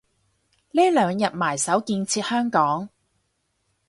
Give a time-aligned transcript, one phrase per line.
[0.71, 2.89] 呢兩日埋首建設香港